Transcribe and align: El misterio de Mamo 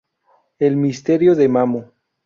El 0.57 0.77
misterio 0.77 1.35
de 1.35 1.47
Mamo 1.47 1.91